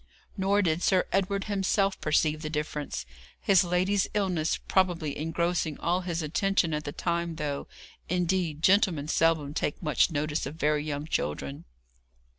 [0.35, 3.05] Nor did Sir Edward himself perceive the difference,
[3.39, 7.67] his lady's illness probably engrossing all his attention at the time, though,
[8.09, 11.65] indeed, gentlemen seldom take much notice of very young children.